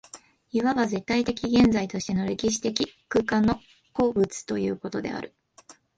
[0.51, 3.59] いわば絶対現在としての歴史的空間の
[3.93, 5.35] 個物ということである。